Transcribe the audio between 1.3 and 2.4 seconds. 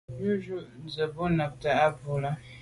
nabte à bwô là.